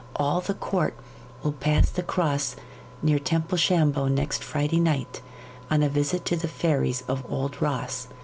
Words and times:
All 0.15 0.41
the 0.41 0.55
court 0.55 0.95
will 1.43 1.51
pass 1.51 1.87
the 1.91 2.01
cross 2.01 2.55
near 3.03 3.19
Templeshambo 3.19 4.07
next 4.07 4.43
Friday 4.43 4.79
night, 4.79 5.21
on 5.69 5.83
a 5.83 5.89
visit 5.89 6.25
to 6.25 6.35
the 6.35 6.47
fairies 6.47 7.03
of 7.07 7.23
Old 7.31 7.61
Ross. 7.61 8.07